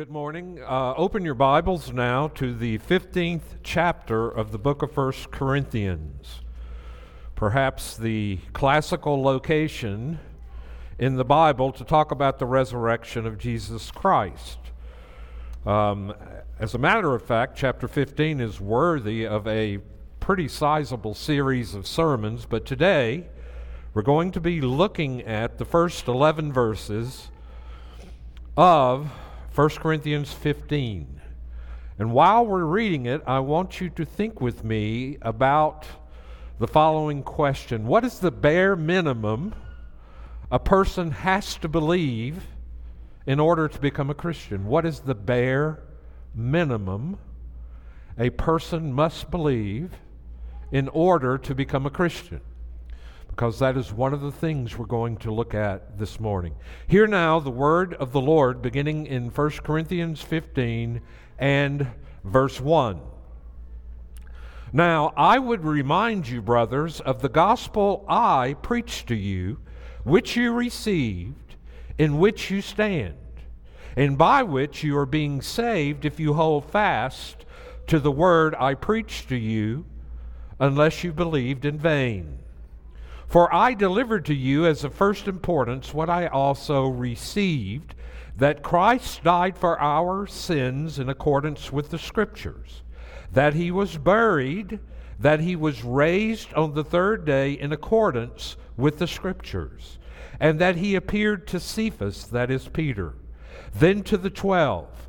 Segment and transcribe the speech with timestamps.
[0.00, 0.58] Good morning.
[0.62, 6.40] Uh, open your Bibles now to the 15th chapter of the book of First Corinthians.
[7.34, 10.18] Perhaps the classical location
[10.98, 14.56] in the Bible to talk about the resurrection of Jesus Christ.
[15.66, 16.14] Um,
[16.58, 19.80] as a matter of fact, chapter 15 is worthy of a
[20.18, 23.26] pretty sizable series of sermons, but today
[23.92, 27.28] we're going to be looking at the first 11 verses
[28.56, 29.10] of
[29.60, 31.20] 1 Corinthians 15.
[31.98, 35.84] And while we're reading it, I want you to think with me about
[36.58, 39.54] the following question What is the bare minimum
[40.50, 42.46] a person has to believe
[43.26, 44.64] in order to become a Christian?
[44.64, 45.82] What is the bare
[46.34, 47.18] minimum
[48.16, 49.92] a person must believe
[50.72, 52.40] in order to become a Christian?
[53.40, 56.54] Because that is one of the things we're going to look at this morning.
[56.86, 61.00] Hear now the word of the Lord beginning in 1 Corinthians 15
[61.38, 61.86] and
[62.22, 63.00] verse 1.
[64.74, 69.60] Now, I would remind you, brothers, of the gospel I preached to you,
[70.04, 71.54] which you received,
[71.96, 73.16] in which you stand,
[73.96, 77.46] and by which you are being saved if you hold fast
[77.86, 79.86] to the word I preached to you,
[80.58, 82.40] unless you believed in vain.
[83.30, 87.94] For I delivered to you as of first importance what I also received
[88.36, 92.82] that Christ died for our sins in accordance with the Scriptures,
[93.32, 94.80] that he was buried,
[95.20, 99.98] that he was raised on the third day in accordance with the Scriptures,
[100.40, 103.14] and that he appeared to Cephas, that is Peter,
[103.72, 105.08] then to the twelve.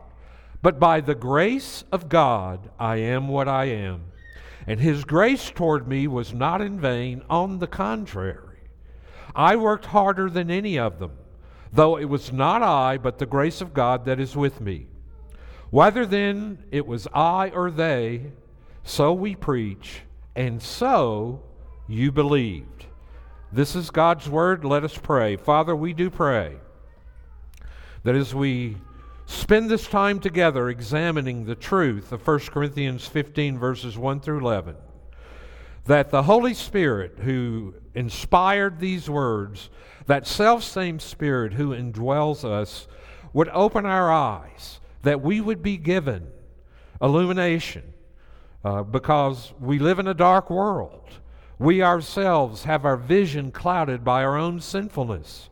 [0.61, 4.03] But by the grace of God, I am what I am.
[4.67, 7.23] And his grace toward me was not in vain.
[7.29, 8.59] On the contrary,
[9.35, 11.13] I worked harder than any of them,
[11.73, 14.85] though it was not I, but the grace of God that is with me.
[15.71, 18.33] Whether then it was I or they,
[18.83, 20.01] so we preach,
[20.35, 21.41] and so
[21.87, 22.85] you believed.
[23.51, 24.63] This is God's word.
[24.63, 25.37] Let us pray.
[25.37, 26.57] Father, we do pray
[28.03, 28.77] that as we
[29.31, 34.75] spend this time together examining the truth of 1 Corinthians 15, verses 1 through 11,
[35.85, 39.69] that the Holy Spirit who inspired these words,
[40.05, 42.87] that self same Spirit who indwells us,
[43.31, 46.27] would open our eyes, that we would be given
[47.01, 47.93] illumination,
[48.65, 51.09] uh, because we live in a dark world.
[51.57, 55.49] We ourselves have our vision clouded by our own sinfulness.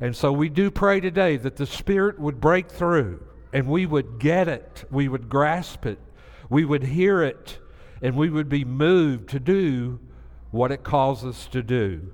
[0.00, 4.18] And so we do pray today that the Spirit would break through and we would
[4.18, 5.98] get it, we would grasp it,
[6.50, 7.58] we would hear it,
[8.02, 9.98] and we would be moved to do
[10.50, 12.12] what it calls us to do.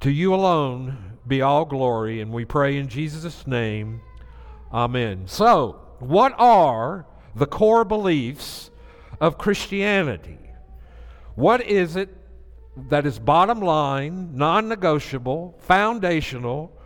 [0.00, 4.00] To you alone be all glory, and we pray in Jesus' name.
[4.72, 5.24] Amen.
[5.26, 8.70] So, what are the core beliefs
[9.20, 10.38] of Christianity?
[11.34, 12.16] What is it
[12.88, 16.76] that is bottom line, non negotiable, foundational.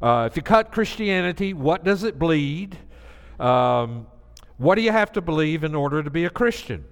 [0.00, 2.78] Uh, if you cut Christianity, what does it bleed?
[3.38, 4.06] Um,
[4.56, 6.84] what do you have to believe in order to be a Christian?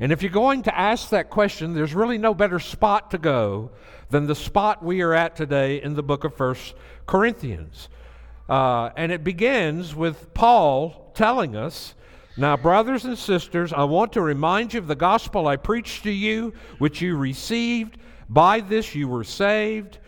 [0.00, 3.70] And if you're going to ask that question, there's really no better spot to go
[4.10, 6.74] than the spot we are at today in the book of First
[7.06, 7.88] Corinthians.
[8.48, 11.94] Uh, and it begins with Paul telling us
[12.36, 16.10] now, brothers and sisters, I want to remind you of the gospel I preached to
[16.10, 17.98] you, which you received.
[18.28, 19.98] By this you were saved.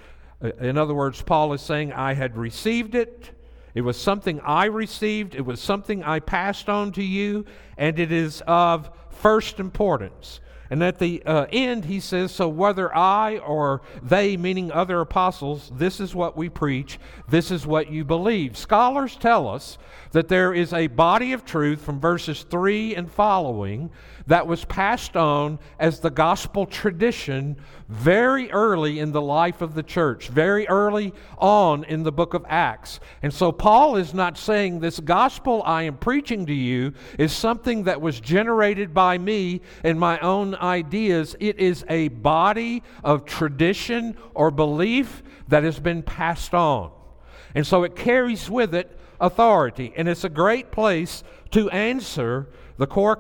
[0.43, 3.31] Uh, in other words, Paul is saying, I had received it.
[3.75, 5.35] It was something I received.
[5.35, 7.45] It was something I passed on to you,
[7.77, 10.41] and it is of first importance.
[10.71, 15.71] And at the uh, end, he says, So whether I or they, meaning other apostles,
[15.75, 16.99] this is what we preach,
[17.29, 18.57] this is what you believe.
[18.57, 19.79] Scholars tell us
[20.13, 23.91] that there is a body of truth from verses 3 and following
[24.27, 27.57] that was passed on as the gospel tradition
[27.89, 32.45] very early in the life of the church, very early on in the book of
[32.49, 32.99] Acts.
[33.23, 37.85] And so Paul is not saying this gospel I am preaching to you is something
[37.85, 41.37] that was generated by me and my own ideas.
[41.41, 46.91] It is a body of tradition or belief that has been passed on.
[47.55, 49.93] And so it carries with it authority.
[49.97, 51.23] And it's a great place
[51.53, 53.19] to answer the core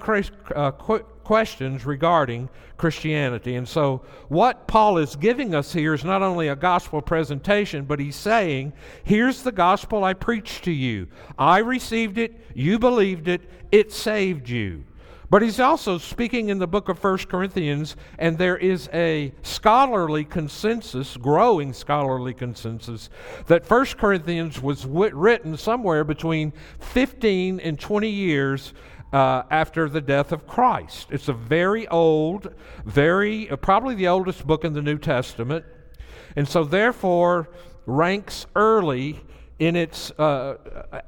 [0.54, 3.56] uh, questions regarding Christianity.
[3.56, 7.98] And so, what Paul is giving us here is not only a gospel presentation, but
[7.98, 11.08] he's saying, Here's the gospel I preached to you.
[11.38, 14.84] I received it, you believed it, it saved you.
[15.28, 20.24] But he's also speaking in the book of 1 Corinthians, and there is a scholarly
[20.24, 23.10] consensus, growing scholarly consensus,
[23.46, 28.72] that 1 Corinthians was written somewhere between 15 and 20 years
[29.12, 31.08] uh, after the death of Christ.
[31.10, 35.64] It's a very old, very, uh, probably the oldest book in the New Testament,
[36.36, 37.48] and so therefore
[37.86, 39.20] ranks early
[39.58, 40.56] in its uh,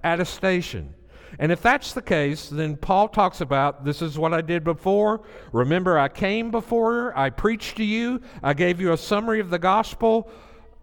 [0.03, 0.95] attestation.
[1.39, 5.23] And if that's the case, then Paul talks about this is what I did before.
[5.53, 9.59] Remember, I came before, I preached to you, I gave you a summary of the
[9.59, 10.31] gospel.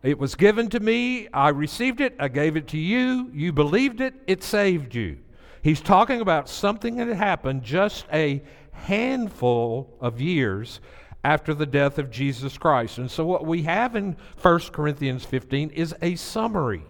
[0.03, 4.01] It was given to me, I received it, I gave it to you, you believed
[4.01, 5.17] it, it saved you.
[5.63, 10.79] He's talking about something that happened just a handful of years
[11.23, 12.99] after the death of Jesus Christ.
[12.99, 16.83] And so, what we have in 1 Corinthians 15 is a summary.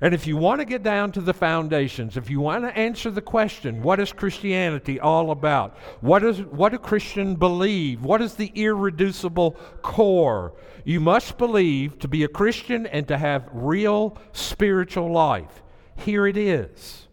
[0.00, 3.10] And if you want to get down to the foundations, if you want to answer
[3.10, 5.76] the question, what is Christianity all about?
[6.00, 8.02] What, is, what do Christians believe?
[8.02, 9.52] What is the irreducible
[9.82, 10.54] core?
[10.84, 15.62] You must believe to be a Christian and to have real spiritual life.
[15.96, 17.08] Here it is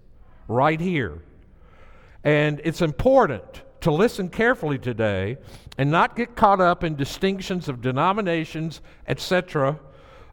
[0.47, 1.23] right here.
[2.23, 5.37] And it's important to listen carefully today
[5.79, 9.79] and not get caught up in distinctions of denominations, etc.,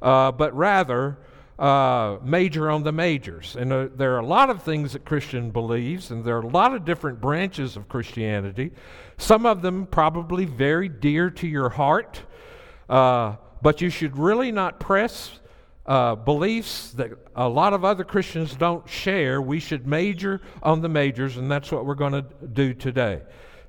[0.03, 1.19] uh, but rather
[1.59, 3.57] uh, major on the majors.
[3.57, 6.49] And uh, there are a lot of things that Christian believes, and there are a
[6.49, 8.73] lot of different branches of Christianity.
[9.19, 12.23] Some of them probably very dear to your heart,
[12.89, 15.39] uh, but you should really not press
[15.87, 19.43] uh, beliefs that a lot of other Christians don't share.
[19.43, 23.23] We should major on the majors, and that's what we're going to do today.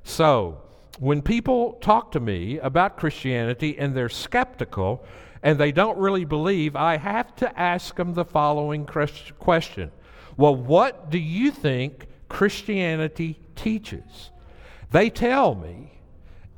[0.03, 0.61] So,
[0.99, 5.03] when people talk to me about Christianity and they're skeptical
[5.43, 9.91] and they don't really believe, I have to ask them the following question
[10.37, 14.31] Well, what do you think Christianity teaches?
[14.91, 15.99] They tell me,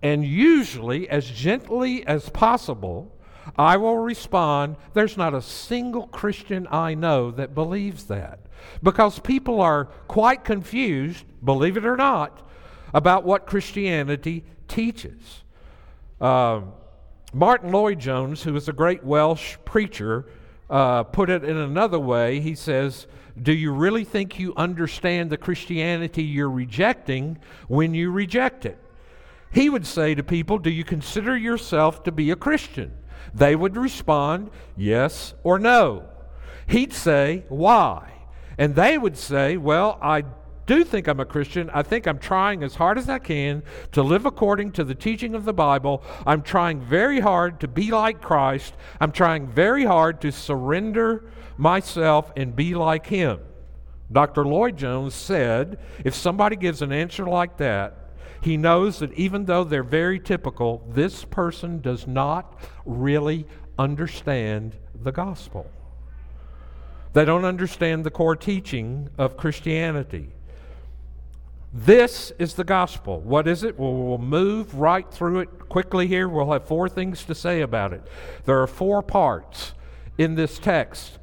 [0.03, 3.11] and usually as gently as possible,
[3.57, 8.39] I will respond, There's not a single Christian I know that believes that.
[8.83, 12.47] Because people are quite confused, believe it or not,
[12.93, 15.43] about what Christianity teaches.
[16.21, 16.71] Um,
[17.35, 20.25] Martyn Lloyd-Jones, who is a great Welsh preacher,
[20.69, 22.39] uh, put it in another way.
[22.39, 23.07] He says,
[23.41, 27.37] Do you really think you understand the Christianity you're rejecting
[27.67, 28.79] when you reject it?
[29.51, 32.93] He would say to people, Do you consider yourself to be a Christian?
[33.33, 36.07] They would respond, yes or no.
[36.67, 38.13] He'd say, why?
[38.57, 40.23] And they would say, well, I
[40.65, 41.69] do think I'm a Christian.
[41.71, 45.35] I think I'm trying as hard as I can to live according to the teaching
[45.35, 46.03] of the Bible.
[46.25, 48.73] I'm trying very hard to be like Christ.
[48.99, 51.25] I'm trying very hard to surrender
[51.57, 53.39] myself and be like Him.
[54.11, 54.45] Dr.
[54.45, 58.11] Lloyd-Jones said if somebody gives an answer like that,
[58.41, 63.47] he knows that even though they're very typical, this person does not really
[63.79, 65.69] understand the gospel.
[67.13, 70.34] They don't understand the core teaching of Christianity.
[71.77, 73.19] This is the gospel.
[73.19, 73.77] What is it?
[73.77, 76.29] Well, we'll move right through it quickly here.
[76.29, 78.01] We'll have four things to say about it.
[78.45, 79.73] There are four parts
[80.17, 81.19] in this text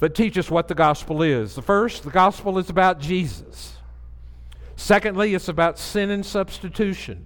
[0.00, 1.54] that teach us what the gospel is.
[1.54, 3.78] The first, the gospel is about Jesus.
[4.76, 7.24] Secondly, it's about sin and substitution.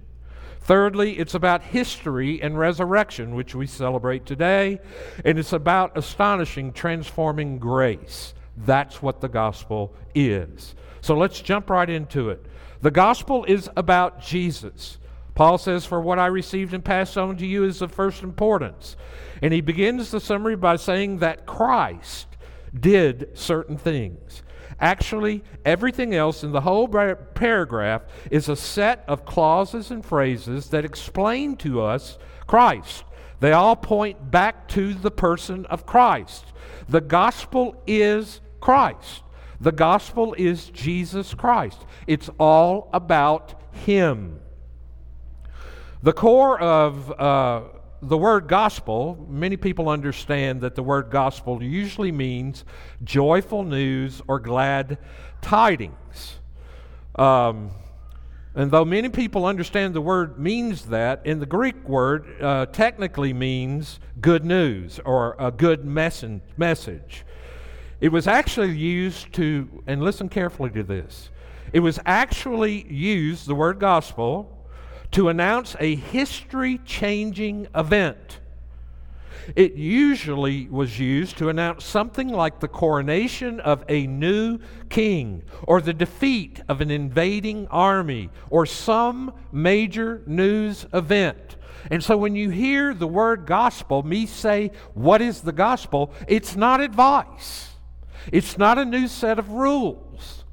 [0.61, 4.79] Thirdly, it's about history and resurrection, which we celebrate today.
[5.25, 8.33] And it's about astonishing, transforming grace.
[8.55, 10.75] That's what the gospel is.
[11.01, 12.45] So let's jump right into it.
[12.83, 14.97] The gospel is about Jesus.
[15.35, 18.97] Paul says, For what I received and passed on to you is of first importance.
[19.41, 22.27] And he begins the summary by saying that Christ
[22.77, 24.43] did certain things.
[24.81, 30.83] Actually, everything else in the whole paragraph is a set of clauses and phrases that
[30.83, 33.05] explain to us Christ.
[33.39, 36.43] They all point back to the person of Christ.
[36.89, 39.22] The gospel is Christ.
[39.63, 41.85] The gospel is Jesus Christ.
[42.05, 44.41] It's all about Him.
[46.01, 47.61] The core of uh,
[48.01, 52.65] the word gospel, many people understand that the word gospel usually means
[53.05, 54.97] joyful news or glad
[55.41, 56.39] tidings.
[57.15, 57.71] Um,
[58.55, 63.31] and though many people understand the word means that, in the Greek word uh, technically
[63.31, 67.23] means good news or a good messen- message.
[68.03, 71.29] It was actually used to, and listen carefully to this,
[71.71, 74.67] it was actually used, the word gospel,
[75.11, 78.41] to announce a history changing event.
[79.55, 85.79] It usually was used to announce something like the coronation of a new king, or
[85.79, 91.55] the defeat of an invading army, or some major news event.
[91.89, 96.11] And so when you hear the word gospel, me say, What is the gospel?
[96.27, 97.72] It's not advice,
[98.31, 100.43] it's not a new set of rules,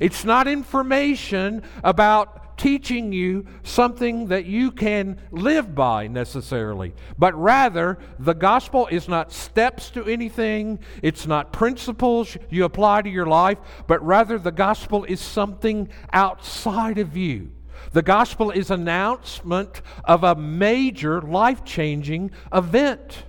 [0.00, 7.98] it's not information about teaching you something that you can live by necessarily, but rather
[8.18, 13.56] the gospel is not steps to anything, it's not principles you apply to your life,
[13.86, 17.50] but rather the gospel is something outside of you.
[17.92, 23.24] The gospel is announcement of a major life-changing event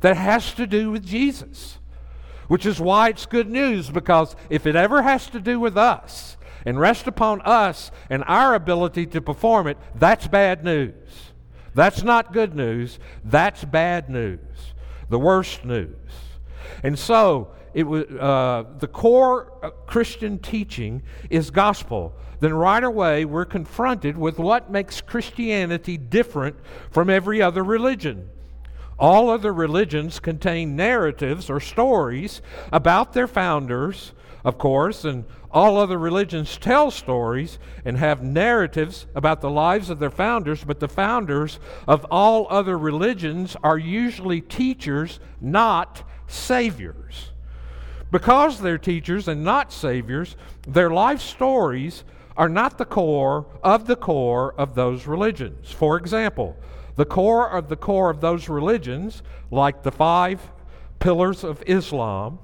[0.00, 1.78] that has to do with Jesus.
[2.48, 6.36] Which is why it's good news because if it ever has to do with us,
[6.64, 10.94] and rest upon us and our ability to perform it, that's bad news.
[11.74, 12.98] That's not good news.
[13.24, 14.38] That's bad news.
[15.10, 15.96] The worst news.
[16.82, 22.14] And so, it was, uh, the core uh, Christian teaching is gospel.
[22.40, 26.56] Then, right away, we're confronted with what makes Christianity different
[26.90, 28.30] from every other religion.
[28.98, 32.40] All other religions contain narratives or stories
[32.72, 34.12] about their founders,
[34.44, 39.98] of course, and all other religions tell stories and have narratives about the lives of
[39.98, 47.30] their founders, but the founders of all other religions are usually teachers, not saviors.
[48.10, 50.36] Because they're teachers and not saviors,
[50.68, 52.04] their life stories
[52.36, 55.70] are not the core of the core of those religions.
[55.70, 56.56] For example,
[56.96, 60.40] the core of the core of those religions, like the five
[60.98, 62.38] pillars of Islam,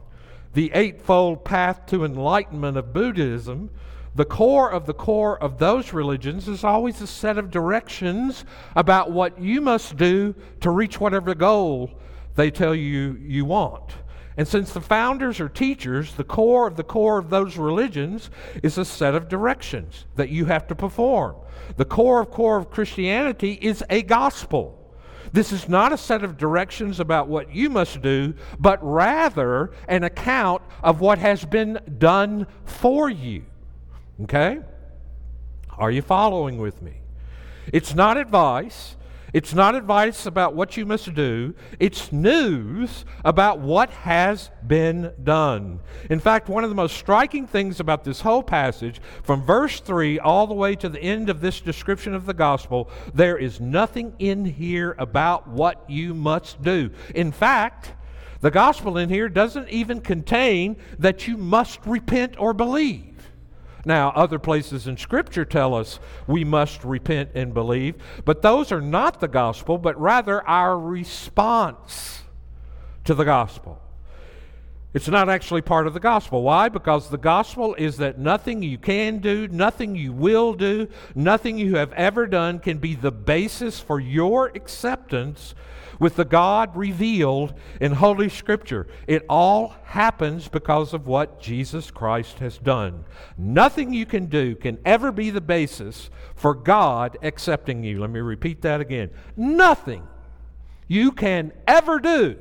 [0.54, 3.71] the Eightfold Path to Enlightenment of Buddhism,
[4.14, 9.12] the core of the core of those religions is always a set of directions about
[9.12, 11.90] what you must do to reach whatever goal
[12.35, 13.95] they tell you you want.
[14.37, 18.30] And since the founders are teachers, the core of the core of those religions
[18.62, 21.37] is a set of directions that you have to perform.
[21.76, 24.76] The core of core of Christianity is a gospel.
[25.32, 30.04] This is not a set of directions about what you must do, but rather an
[30.04, 33.44] account of what has been done for you.
[34.22, 34.60] Okay?
[35.78, 36.94] Are you following with me?
[37.72, 38.96] It's not advice.
[39.32, 45.80] It's not advice about what you must do, it's news about what has been done.
[46.08, 50.18] In fact, one of the most striking things about this whole passage, from verse 3
[50.18, 54.14] all the way to the end of this description of the gospel, there is nothing
[54.18, 56.90] in here about what you must do.
[57.14, 57.94] In fact,
[58.40, 63.09] the gospel in here doesn't even contain that you must repent or believe.
[63.84, 68.80] Now, other places in Scripture tell us we must repent and believe, but those are
[68.80, 72.22] not the gospel, but rather our response
[73.04, 73.80] to the gospel.
[74.92, 76.42] It's not actually part of the gospel.
[76.42, 76.68] Why?
[76.68, 81.76] Because the gospel is that nothing you can do, nothing you will do, nothing you
[81.76, 85.54] have ever done can be the basis for your acceptance
[86.00, 88.88] with the God revealed in Holy Scripture.
[89.06, 93.04] It all happens because of what Jesus Christ has done.
[93.38, 98.00] Nothing you can do can ever be the basis for God accepting you.
[98.00, 99.11] Let me repeat that again.
[99.37, 100.09] Nothing
[100.88, 102.38] you can ever do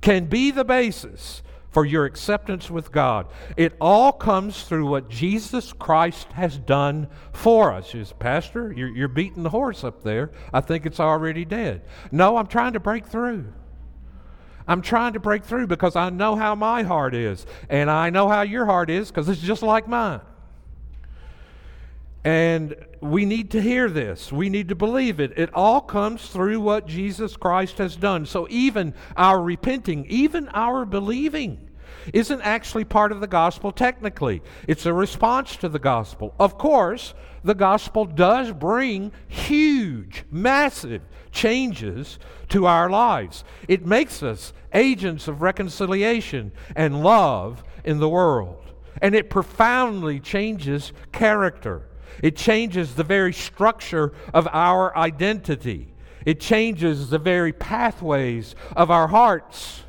[0.00, 3.26] can be the basis for your acceptance with God.
[3.56, 7.92] It all comes through what Jesus Christ has done for us.
[7.92, 10.30] You say, Pastor, you're, you're beating the horse up there.
[10.52, 11.82] I think it's already dead.
[12.10, 13.52] No, I'm trying to break through.
[14.66, 18.28] I'm trying to break through because I know how my heart is, and I know
[18.28, 20.20] how your heart is because it's just like mine.
[22.24, 24.32] And we need to hear this.
[24.32, 25.38] We need to believe it.
[25.38, 28.26] It all comes through what Jesus Christ has done.
[28.26, 31.68] So even our repenting, even our believing,
[32.12, 34.42] isn't actually part of the gospel technically.
[34.66, 36.34] It's a response to the gospel.
[36.38, 43.44] Of course, the gospel does bring huge, massive changes to our lives.
[43.68, 48.72] It makes us agents of reconciliation and love in the world.
[49.00, 51.87] And it profoundly changes character.
[52.22, 55.92] It changes the very structure of our identity.
[56.24, 59.82] It changes the very pathways of our hearts.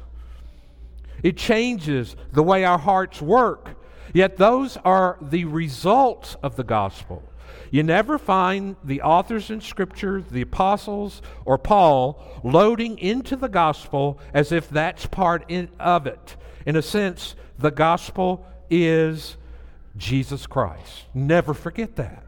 [1.24, 3.76] It changes the way our hearts work.
[4.14, 7.24] Yet those are the results of the gospel.
[7.72, 14.20] You never find the authors in Scripture, the apostles, or Paul loading into the gospel
[14.34, 16.36] as if that's part in, of it.
[16.66, 19.38] In a sense, the gospel is
[19.98, 21.06] Jesus Christ.
[21.14, 22.24] Never forget that.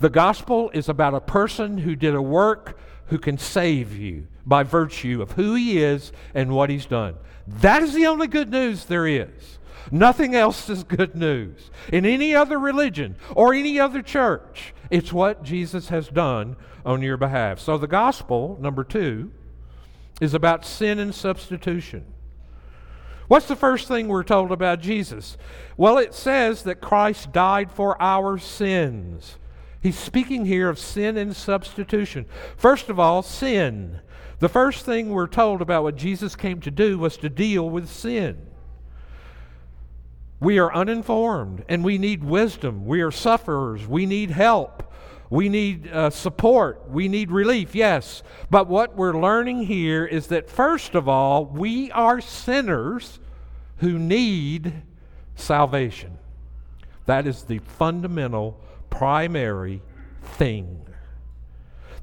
[0.00, 4.62] The gospel is about a person who did a work who can save you by
[4.62, 7.14] virtue of who he is and what he's done.
[7.46, 9.58] That is the only good news there is.
[9.90, 11.70] Nothing else is good news.
[11.92, 17.16] In any other religion or any other church, it's what Jesus has done on your
[17.16, 17.58] behalf.
[17.58, 19.30] So the gospel, number two,
[20.20, 22.04] is about sin and substitution.
[23.32, 25.38] What's the first thing we're told about Jesus?
[25.78, 29.38] Well, it says that Christ died for our sins.
[29.80, 32.26] He's speaking here of sin and substitution.
[32.58, 34.00] First of all, sin.
[34.40, 37.88] The first thing we're told about what Jesus came to do was to deal with
[37.88, 38.36] sin.
[40.38, 42.84] We are uninformed and we need wisdom.
[42.84, 43.86] We are sufferers.
[43.86, 44.92] We need help.
[45.30, 46.90] We need uh, support.
[46.90, 48.22] We need relief, yes.
[48.50, 53.20] But what we're learning here is that, first of all, we are sinners
[53.82, 54.72] who need
[55.34, 56.16] salvation.
[57.06, 58.60] That is the fundamental,
[58.90, 59.82] primary
[60.22, 60.86] thing.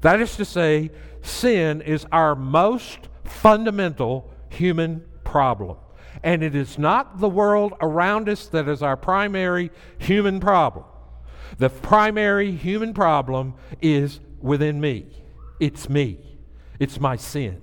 [0.02, 0.90] That is to say,
[1.22, 5.78] sin is our most fundamental human problem.
[6.22, 10.84] And it is not the world around us that is our primary human problem.
[11.56, 15.06] The primary human problem is within me.
[15.58, 16.18] It's me.
[16.78, 17.62] It's my sin.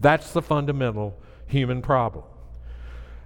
[0.00, 2.24] That's the fundamental human problem.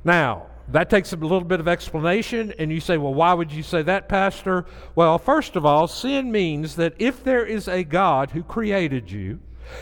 [0.07, 3.63] Now, that takes a little bit of explanation, and you say, well, why would you
[3.63, 4.65] say that, Pastor?
[4.95, 9.41] Well, first of all, sin means that if there is a God who created you,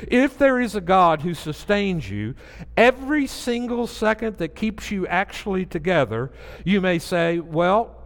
[0.08, 2.34] if there is a God who sustains you,
[2.76, 6.32] every single second that keeps you actually together,
[6.64, 8.00] you may say, well,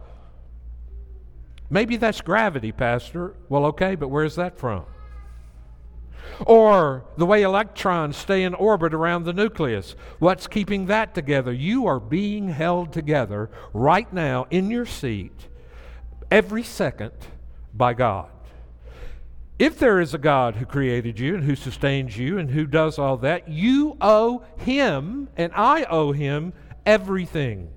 [1.69, 3.35] Maybe that's gravity, Pastor.
[3.47, 4.85] Well, okay, but where's that from?
[6.45, 9.95] Or the way electrons stay in orbit around the nucleus.
[10.19, 11.51] What's keeping that together?
[11.51, 15.47] You are being held together right now in your seat
[16.31, 17.11] every second
[17.73, 18.29] by God.
[19.57, 22.97] If there is a God who created you and who sustains you and who does
[22.97, 26.53] all that, you owe Him, and I owe Him
[26.85, 27.69] everything.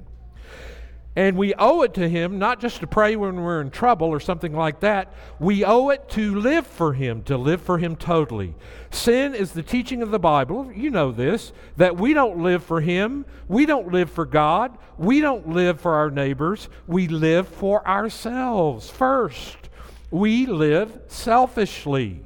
[1.14, 4.18] And we owe it to Him not just to pray when we're in trouble or
[4.18, 5.12] something like that.
[5.38, 8.55] We owe it to live for Him, to live for Him totally.
[8.90, 10.72] Sin is the teaching of the Bible.
[10.75, 13.27] You know this that we don't live for Him.
[13.46, 14.79] We don't live for God.
[14.96, 16.70] We don't live for our neighbors.
[16.87, 19.68] We live for ourselves first.
[20.11, 22.20] We live selfishly.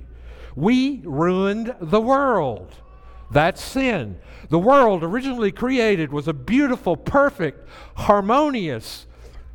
[0.55, 2.72] We ruined the world.
[3.30, 4.18] That's sin.
[4.48, 9.06] The world originally created was a beautiful, perfect, harmonious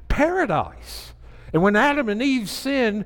[0.07, 1.13] paradise.
[1.53, 3.05] And when Adam and Eve sinned,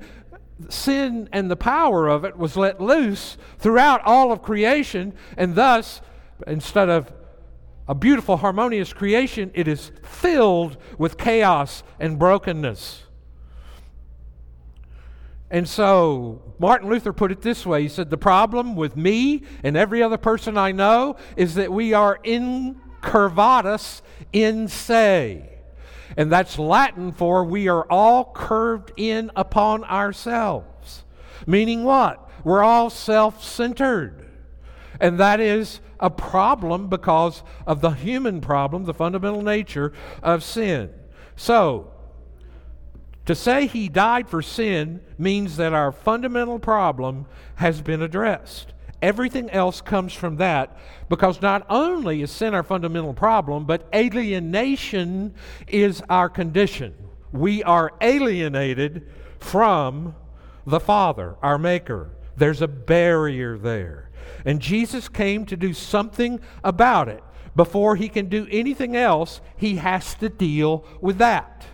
[0.68, 6.00] sin and the power of it was let loose throughout all of creation, and thus,
[6.46, 7.12] instead of
[7.88, 13.05] a beautiful, harmonious creation, it is filled with chaos and brokenness.
[15.50, 19.76] And so Martin Luther put it this way He said, The problem with me and
[19.76, 25.52] every other person I know is that we are incurvatus in se.
[26.16, 31.04] And that's Latin for we are all curved in upon ourselves.
[31.46, 32.28] Meaning what?
[32.44, 34.24] We're all self centered.
[35.00, 40.90] And that is a problem because of the human problem, the fundamental nature of sin.
[41.36, 41.92] So,
[43.26, 48.72] to say he died for sin means that our fundamental problem has been addressed.
[49.02, 50.76] Everything else comes from that
[51.08, 55.34] because not only is sin our fundamental problem, but alienation
[55.66, 56.94] is our condition.
[57.32, 59.06] We are alienated
[59.38, 60.14] from
[60.66, 62.10] the Father, our Maker.
[62.36, 64.10] There's a barrier there.
[64.44, 67.22] And Jesus came to do something about it.
[67.54, 71.64] Before he can do anything else, he has to deal with that.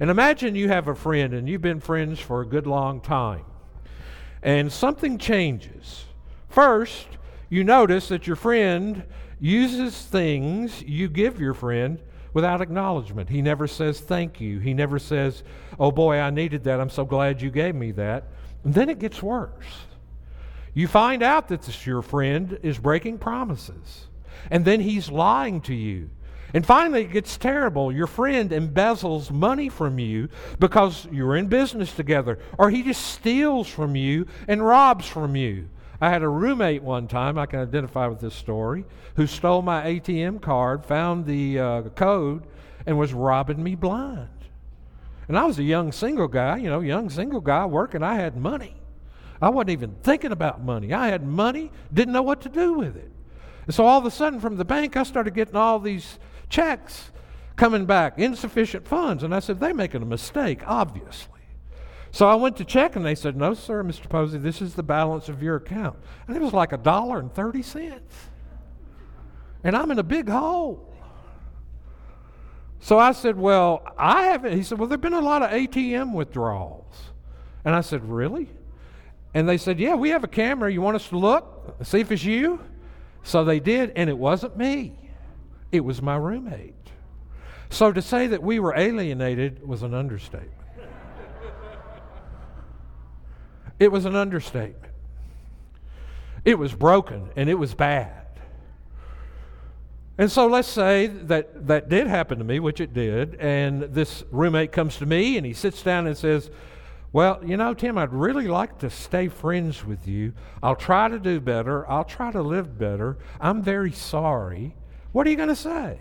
[0.00, 3.44] And imagine you have a friend and you've been friends for a good long time,
[4.42, 6.04] and something changes.
[6.48, 7.08] First,
[7.48, 9.04] you notice that your friend
[9.38, 12.00] uses things you give your friend
[12.32, 13.30] without acknowledgement.
[13.30, 14.58] He never says thank you.
[14.58, 15.42] He never says,
[15.78, 16.80] oh boy, I needed that.
[16.80, 18.24] I'm so glad you gave me that.
[18.64, 19.64] And then it gets worse.
[20.74, 24.08] You find out that this, your friend is breaking promises.
[24.50, 26.10] And then he's lying to you.
[26.54, 27.92] And finally, it gets terrible.
[27.92, 30.28] Your friend embezzles money from you
[30.58, 35.68] because you're in business together, or he just steals from you and robs from you.
[36.00, 38.84] I had a roommate one time, I can identify with this story,
[39.16, 42.46] who stole my ATM card, found the uh, code,
[42.84, 44.28] and was robbing me blind.
[45.28, 48.02] And I was a young single guy, you know, young single guy working.
[48.02, 48.76] I had money.
[49.40, 50.92] I wasn't even thinking about money.
[50.92, 53.10] I had money, didn't know what to do with it.
[53.66, 57.10] And so all of a sudden, from the bank, I started getting all these checks
[57.56, 59.22] coming back, insufficient funds.
[59.22, 61.32] And I said, they're making a mistake, obviously.
[62.10, 64.08] So I went to check and they said, no, sir, Mr.
[64.08, 65.98] Posey, this is the balance of your account.
[66.26, 68.14] And it was like a dollar and 30 cents.
[69.64, 70.94] And I'm in a big hole.
[72.80, 74.56] So I said, well, I haven't.
[74.56, 76.94] He said, well, there have been a lot of ATM withdrawals.
[77.64, 78.48] And I said, really?
[79.34, 80.72] And they said, yeah, we have a camera.
[80.72, 82.60] You want us to look, see if it's you?
[83.24, 85.05] So they did, and it wasn't me.
[85.72, 86.74] It was my roommate.
[87.70, 90.52] So to say that we were alienated was an understatement.
[93.78, 94.92] it was an understatement.
[96.44, 98.26] It was broken and it was bad.
[100.18, 104.24] And so let's say that that did happen to me, which it did, and this
[104.30, 106.50] roommate comes to me and he sits down and says,
[107.12, 110.32] Well, you know, Tim, I'd really like to stay friends with you.
[110.62, 111.88] I'll try to do better.
[111.90, 113.18] I'll try to live better.
[113.40, 114.74] I'm very sorry.
[115.12, 115.98] What are you going to say?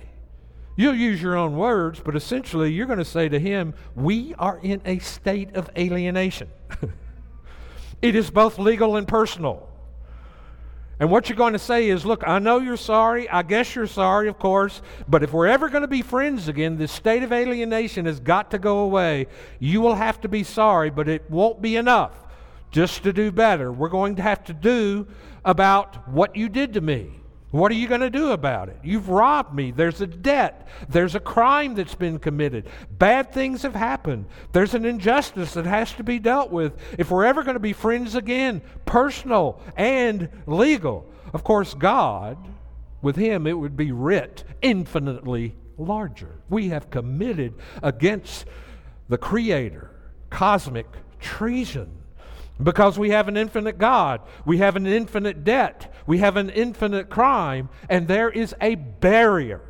[0.78, 4.60] You'll use your own words, but essentially you're going to say to him, We are
[4.62, 6.50] in a state of alienation.
[8.02, 9.70] it is both legal and personal.
[10.98, 13.30] And what you're going to say is, Look, I know you're sorry.
[13.30, 14.82] I guess you're sorry, of course.
[15.08, 18.52] But if we're ever going to be friends again, this state of alienation has got
[18.52, 19.28] to go away.
[19.60, 22.14] You will have to be sorry, but it won't be enough
[22.70, 23.72] just to do better.
[23.72, 25.08] We're going to have to do
[25.46, 27.22] about what you did to me.
[27.56, 28.78] What are you going to do about it?
[28.84, 29.72] You've robbed me.
[29.72, 30.68] There's a debt.
[30.90, 32.68] There's a crime that's been committed.
[32.92, 34.26] Bad things have happened.
[34.52, 36.74] There's an injustice that has to be dealt with.
[36.98, 42.38] If we're ever going to be friends again, personal and legal, of course, God,
[43.02, 46.42] with Him, it would be writ infinitely larger.
[46.50, 48.44] We have committed against
[49.08, 49.92] the Creator
[50.30, 50.88] cosmic
[51.22, 51.90] treason.
[52.62, 57.10] Because we have an infinite God, we have an infinite debt, we have an infinite
[57.10, 59.62] crime, and there is a barrier.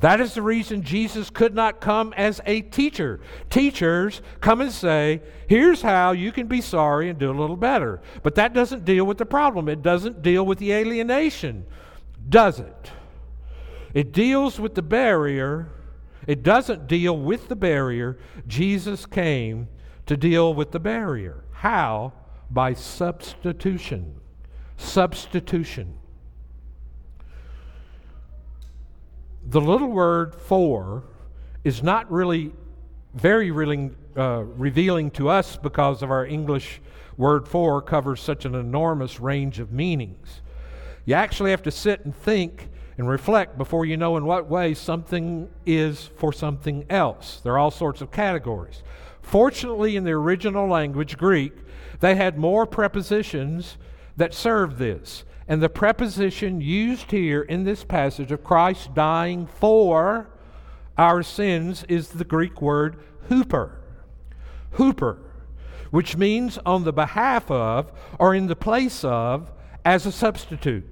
[0.00, 3.20] That is the reason Jesus could not come as a teacher.
[3.50, 8.00] Teachers come and say, here's how you can be sorry and do a little better.
[8.22, 11.66] But that doesn't deal with the problem, it doesn't deal with the alienation,
[12.28, 12.90] does it?
[13.94, 15.68] It deals with the barrier.
[16.26, 18.18] It doesn't deal with the barrier.
[18.46, 19.68] Jesus came
[20.06, 21.44] to deal with the barrier.
[21.54, 22.12] How?
[22.50, 24.20] By substitution.
[24.76, 25.96] Substitution.
[29.46, 31.04] The little word for
[31.64, 32.52] is not really
[33.14, 36.80] very really uh, revealing to us because of our English
[37.16, 40.40] word for covers such an enormous range of meanings.
[41.04, 44.74] You actually have to sit and think and reflect before you know in what way
[44.74, 47.40] something is for something else.
[47.42, 48.82] There are all sorts of categories.
[49.24, 51.54] Fortunately, in the original language, Greek,
[52.00, 53.78] they had more prepositions
[54.16, 55.24] that served this.
[55.48, 60.28] And the preposition used here in this passage of Christ dying for
[60.96, 62.96] our sins is the Greek word
[63.28, 63.80] hooper.
[64.72, 65.18] Hooper,
[65.90, 69.50] which means on the behalf of or in the place of
[69.84, 70.86] as a substitute.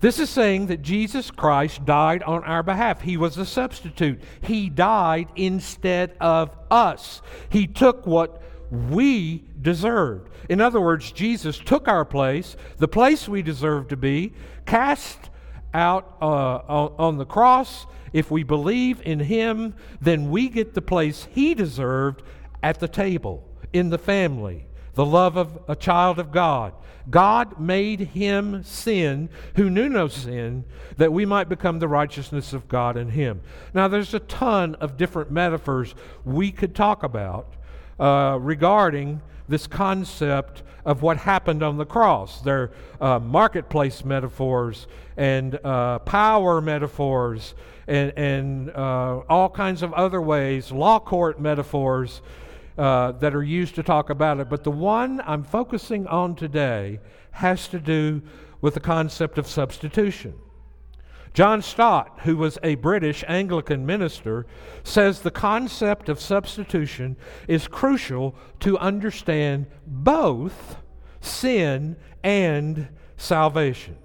[0.00, 3.00] This is saying that Jesus Christ died on our behalf.
[3.00, 4.20] He was a substitute.
[4.42, 7.22] He died instead of us.
[7.48, 10.30] He took what we deserved.
[10.50, 14.34] In other words, Jesus took our place, the place we deserve to be,
[14.66, 15.30] cast
[15.72, 17.86] out uh, on, on the cross.
[18.12, 22.22] If we believe in Him, then we get the place He deserved
[22.62, 24.65] at the table, in the family,
[24.96, 26.72] the love of a child of God.
[27.08, 30.64] God made him sin who knew no sin,
[30.96, 33.42] that we might become the righteousness of God in him.
[33.72, 37.52] Now, there's a ton of different metaphors we could talk about
[38.00, 42.40] uh, regarding this concept of what happened on the cross.
[42.40, 47.54] There are uh, marketplace metaphors and uh, power metaphors
[47.86, 52.22] and, and uh, all kinds of other ways, law court metaphors
[52.78, 54.48] uh, that are used to talk about it.
[54.48, 57.00] But the one I'm focusing on today
[57.32, 58.22] has to do
[58.60, 60.34] with the concept of substitution.
[61.34, 64.46] John Stott, who was a British Anglican minister,
[64.84, 70.78] says the concept of substitution is crucial to understand both
[71.20, 73.98] sin and salvation.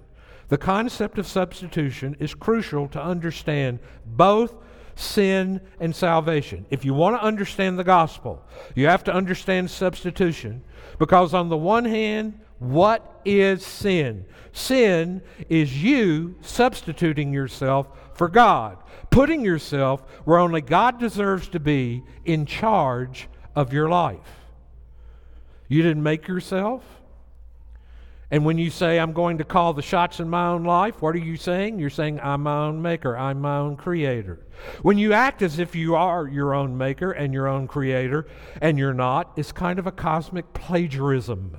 [0.48, 4.54] The concept of substitution is crucial to understand both
[5.02, 6.64] sin, and salvation.
[6.70, 8.42] If you want to understand the gospel,
[8.74, 10.62] you have to understand substitution
[10.98, 14.24] because, on the one hand, what is sin?
[14.52, 18.78] Sin is you substituting yourself for God,
[19.10, 24.40] putting yourself where only God deserves to be in charge of your life.
[25.68, 26.84] You didn't make yourself,
[28.32, 31.14] And when you say, I'm going to call the shots in my own life, what
[31.14, 31.78] are you saying?
[31.78, 34.40] You're saying, I'm my own maker, I'm my own creator.
[34.80, 38.26] When you act as if you are your own maker and your own creator,
[38.62, 41.58] and you're not, it's kind of a cosmic plagiarism.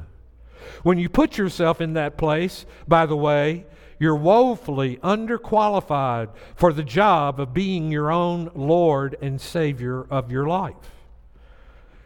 [0.82, 3.68] When you put yourself in that place, by the way,
[4.00, 10.48] you're woefully underqualified for the job of being your own Lord and Savior of your
[10.48, 10.74] life.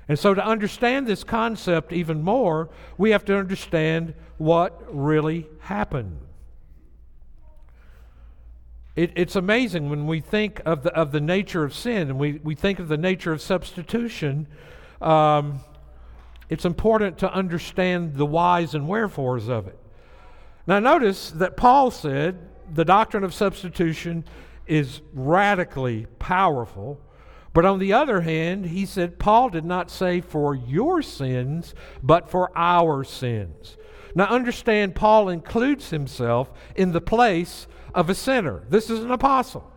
[0.10, 6.19] And so, to understand this concept even more, we have to understand what really happened.
[8.95, 12.34] It, it's amazing when we think of the, of the nature of sin and we,
[12.43, 14.47] we think of the nature of substitution.
[15.02, 15.60] Um,
[16.50, 19.78] it's important to understand the whys and wherefores of it.
[20.65, 22.39] Now, notice that Paul said
[22.73, 24.26] the doctrine of substitution
[24.65, 27.00] is radically powerful.
[27.54, 31.73] But on the other hand, he said Paul did not say for your sins,
[32.04, 33.76] but for our sins.
[34.17, 38.63] Now, understand, Paul includes himself in the place of a sinner.
[38.67, 39.71] This is an apostle.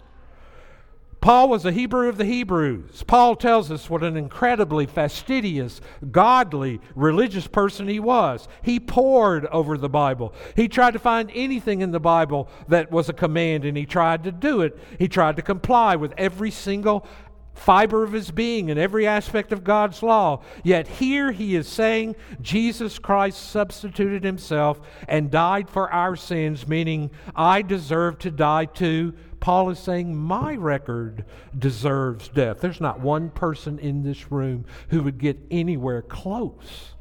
[1.20, 3.02] Paul was a Hebrew of the Hebrews.
[3.06, 8.48] Paul tells us what an incredibly fastidious, godly, religious person he was.
[8.62, 10.32] He pored over the Bible.
[10.56, 14.24] He tried to find anything in the Bible that was a command, and he tried
[14.24, 14.78] to do it.
[14.98, 17.06] He tried to comply with every single
[17.54, 20.42] fiber of his being in every aspect of God's law.
[20.64, 27.10] Yet here he is saying Jesus Christ substituted himself and died for our sins, meaning
[27.34, 29.14] I deserve to die too.
[29.40, 31.24] Paul is saying my record
[31.58, 32.60] deserves death.
[32.60, 36.94] There's not one person in this room who would get anywhere close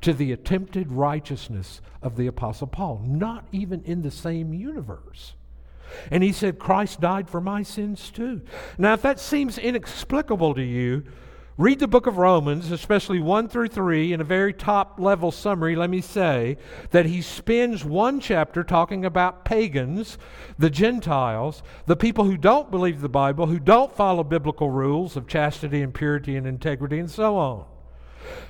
[0.00, 5.34] to the attempted righteousness of the Apostle Paul, not even in the same universe.
[6.10, 8.42] And he said, Christ died for my sins too.
[8.78, 11.04] Now, if that seems inexplicable to you,
[11.58, 15.76] read the book of Romans, especially 1 through 3, in a very top level summary.
[15.76, 16.56] Let me say
[16.90, 20.18] that he spends one chapter talking about pagans,
[20.58, 25.26] the Gentiles, the people who don't believe the Bible, who don't follow biblical rules of
[25.26, 27.66] chastity and purity and integrity, and so on.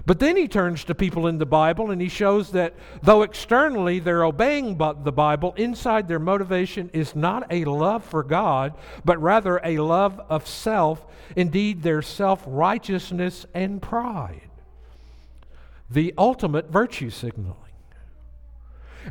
[0.07, 3.99] But then he turns to people in the Bible and he shows that though externally
[3.99, 9.61] they're obeying the Bible, inside their motivation is not a love for God, but rather
[9.63, 11.07] a love of self,
[11.37, 14.51] indeed, their self righteousness and pride.
[15.91, 17.62] The ultimate virtue signaling.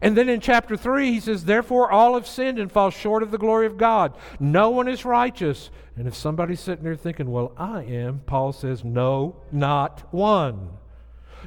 [0.01, 3.31] And then in chapter 3, he says, Therefore all have sinned and fall short of
[3.31, 4.13] the glory of God.
[4.39, 5.69] No one is righteous.
[5.95, 10.69] And if somebody's sitting there thinking, Well, I am, Paul says, No, not one.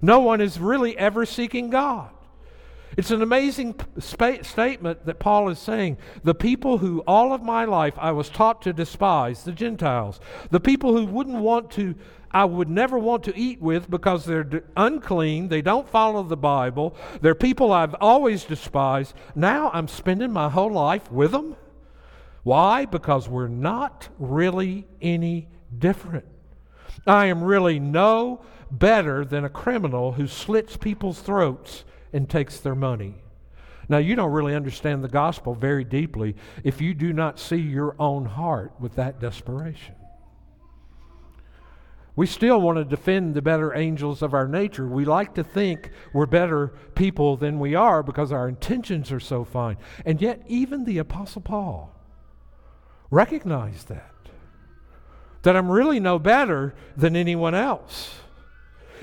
[0.02, 2.13] No one is really ever seeking God.
[2.96, 5.98] It's an amazing spa- statement that Paul is saying.
[6.22, 10.60] The people who all of my life I was taught to despise, the Gentiles, the
[10.60, 11.94] people who wouldn't want to
[12.34, 16.96] I would never want to eat with because they're unclean, they don't follow the Bible,
[17.20, 19.14] they're people I've always despised.
[19.36, 21.54] Now I'm spending my whole life with them.
[22.42, 22.86] Why?
[22.86, 25.46] Because we're not really any
[25.78, 26.26] different.
[27.06, 32.74] I am really no better than a criminal who slits people's throats and takes their
[32.74, 33.16] money.
[33.88, 37.94] Now, you don't really understand the gospel very deeply if you do not see your
[37.98, 39.94] own heart with that desperation.
[42.16, 44.86] We still want to defend the better angels of our nature.
[44.86, 49.44] We like to think we're better people than we are because our intentions are so
[49.44, 49.76] fine.
[50.06, 51.92] And yet, even the Apostle Paul
[53.10, 54.12] recognized that.
[55.42, 58.14] That I'm really no better than anyone else.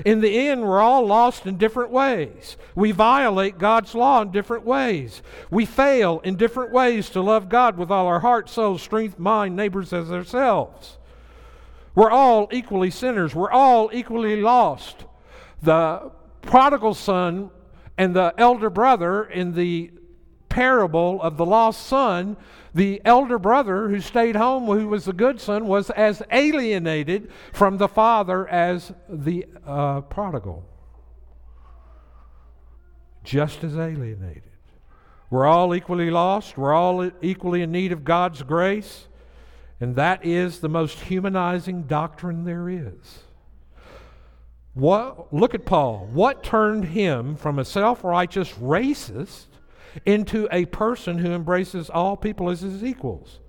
[0.06, 2.58] In the end, we're all lost in different ways.
[2.76, 5.22] We violate God's law in different ways.
[5.50, 9.56] We fail in different ways to love God with all our heart, soul, strength, mind,
[9.56, 10.98] neighbors as ourselves.
[11.94, 13.36] We're all equally sinners.
[13.36, 15.06] We're all equally lost.
[15.62, 16.12] The
[16.42, 17.52] prodigal son
[17.98, 19.92] and the elder brother in the
[20.52, 22.36] parable of the lost son,
[22.76, 27.78] the elder brother who stayed home, who was the good son, was as alienated from
[27.78, 30.66] the father as the uh, prodigal.
[33.24, 34.44] Just as alienated.
[35.30, 36.58] We're all equally lost.
[36.58, 39.08] We're all equally in need of God's grace.
[39.80, 43.24] And that is the most humanizing doctrine there is.
[44.74, 46.10] What, look at Paul.
[46.12, 49.46] What turned him from a self righteous racist
[50.06, 53.40] into a person who embraces all people as his equals?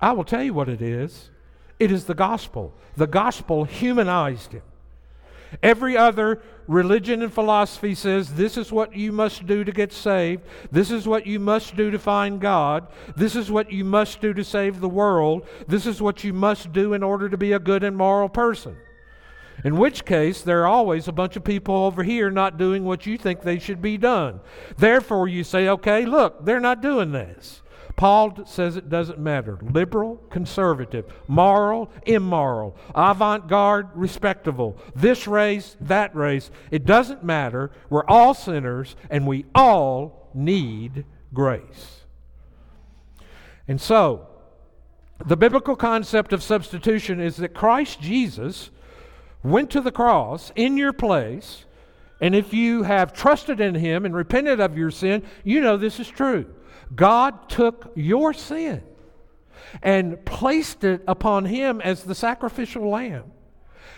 [0.00, 1.30] I will tell you what it is
[1.78, 2.72] it is the gospel.
[2.96, 4.62] The gospel humanized him.
[5.62, 10.42] Every other religion and philosophy says this is what you must do to get saved.
[10.70, 12.88] This is what you must do to find God.
[13.16, 15.46] This is what you must do to save the world.
[15.68, 18.76] This is what you must do in order to be a good and moral person.
[19.64, 23.06] In which case, there are always a bunch of people over here not doing what
[23.06, 24.40] you think they should be done.
[24.76, 27.62] Therefore, you say, okay, look, they're not doing this.
[27.96, 29.58] Paul says it doesn't matter.
[29.62, 36.50] Liberal, conservative, moral, immoral, avant garde, respectable, this race, that race.
[36.70, 37.70] It doesn't matter.
[37.88, 42.02] We're all sinners and we all need grace.
[43.66, 44.26] And so,
[45.24, 48.70] the biblical concept of substitution is that Christ Jesus
[49.44, 51.64] went to the cross in your place.
[52.20, 56.00] And if you have trusted in him and repented of your sin, you know this
[56.00, 56.46] is true.
[56.94, 58.82] God took your sin
[59.82, 63.24] and placed it upon him as the sacrificial lamb,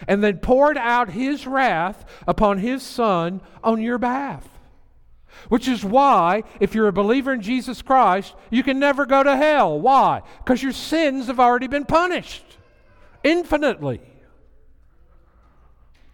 [0.08, 4.48] and then poured out his wrath upon his son on your behalf.
[5.48, 9.36] Which is why, if you're a believer in Jesus Christ, you can never go to
[9.36, 9.78] hell.
[9.78, 10.22] Why?
[10.38, 12.44] Because your sins have already been punished
[13.22, 14.00] infinitely.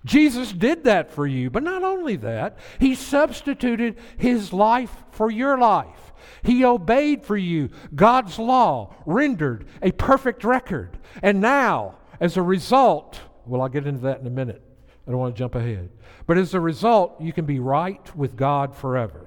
[0.04, 5.58] Jesus did that for you, but not only that, He substituted His life for your
[5.58, 6.12] life.
[6.42, 10.98] He obeyed for you God's law, rendered a perfect record.
[11.22, 14.62] And now, as a result, well, I'll get into that in a minute.
[15.06, 15.90] I don't want to jump ahead.
[16.26, 19.26] But as a result, you can be right with God forever.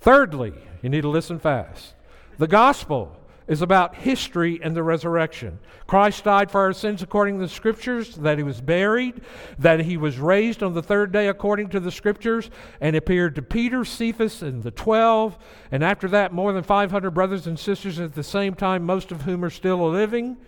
[0.00, 1.94] Thirdly, you need to listen fast.
[2.38, 3.16] The gospel
[3.52, 5.58] is about history and the resurrection.
[5.86, 9.20] Christ died for our sins according to the Scriptures, that he was buried,
[9.58, 12.48] that he was raised on the third day according to the Scriptures,
[12.80, 15.36] and appeared to Peter, Cephas, and the twelve,
[15.70, 19.20] and after that, more than 500 brothers and sisters at the same time, most of
[19.20, 20.38] whom are still living.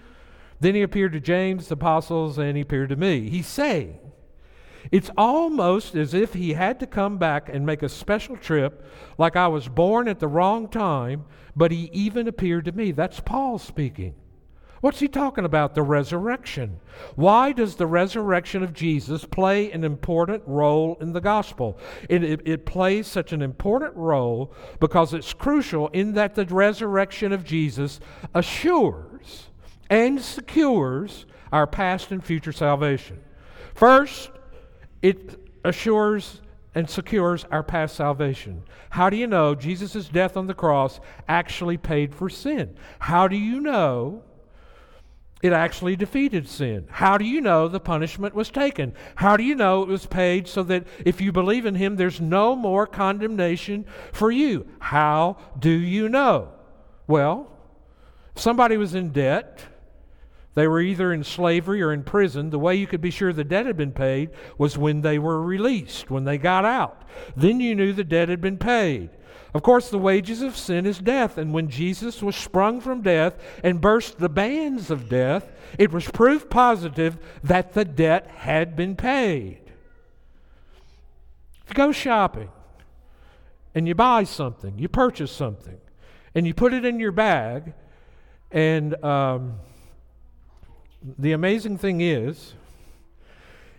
[0.60, 3.28] Then he appeared to James, the apostles, and he appeared to me.
[3.28, 3.98] He's saying,
[4.90, 8.82] it's almost as if he had to come back and make a special trip,
[9.18, 12.92] like I was born at the wrong time, but he even appeared to me.
[12.92, 14.14] That's Paul speaking.
[14.84, 15.74] What's he talking about?
[15.74, 16.78] The resurrection.
[17.14, 21.78] Why does the resurrection of Jesus play an important role in the gospel?
[22.10, 27.32] It, it, it, plays such an important role because it's crucial in that the resurrection
[27.32, 27.98] of Jesus
[28.34, 29.48] assures
[29.88, 33.18] and secures our past and future salvation.
[33.74, 34.30] First,
[35.00, 36.42] it assures
[36.74, 38.62] and secures our past salvation.
[38.90, 42.76] How do you know Jesus' death on the cross actually paid for sin?
[42.98, 44.22] How do you know
[45.42, 46.86] it actually defeated sin?
[46.90, 48.94] How do you know the punishment was taken?
[49.16, 52.20] How do you know it was paid so that if you believe in Him, there's
[52.20, 54.66] no more condemnation for you?
[54.78, 56.48] How do you know?
[57.06, 57.50] Well,
[58.34, 59.64] somebody was in debt
[60.54, 62.50] they were either in slavery or in prison.
[62.50, 65.42] The way you could be sure the debt had been paid was when they were
[65.42, 67.02] released, when they got out.
[67.36, 69.10] Then you knew the debt had been paid.
[69.52, 73.38] Of course, the wages of sin is death, and when Jesus was sprung from death
[73.62, 78.96] and burst the bands of death, it was proof positive that the debt had been
[78.96, 79.60] paid.
[81.62, 82.50] If you go shopping
[83.76, 85.78] and you buy something, you purchase something,
[86.34, 87.74] and you put it in your bag,
[88.50, 89.60] and um,
[91.18, 92.54] the amazing thing is,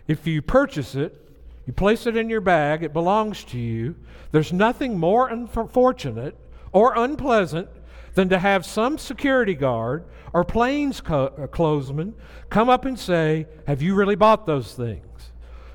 [0.06, 1.20] if you purchase it,
[1.66, 3.96] you place it in your bag, it belongs to you.
[4.30, 6.36] There's nothing more unfortunate
[6.72, 7.68] or unpleasant
[8.14, 13.94] than to have some security guard or plainclothesman uh, come up and say, Have you
[13.94, 15.02] really bought those things?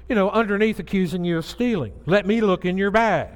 [0.08, 1.94] You know, underneath accusing you of stealing.
[2.06, 3.30] Let me look in your bag.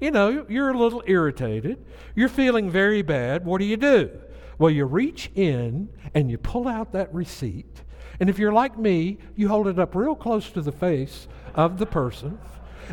[0.00, 1.84] You know, you're a little irritated.
[2.14, 3.44] You're feeling very bad.
[3.44, 4.10] What do you do?
[4.58, 7.82] Well, you reach in and you pull out that receipt.
[8.18, 11.78] And if you're like me, you hold it up real close to the face of
[11.78, 12.38] the person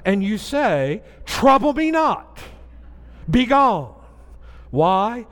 [0.06, 2.40] and you say, Trouble me not,
[3.30, 3.94] be gone.
[4.72, 5.28] Why?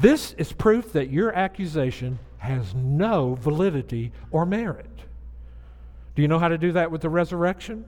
[0.00, 4.90] This is proof that your accusation has no validity or merit.
[6.14, 7.84] Do you know how to do that with the resurrection?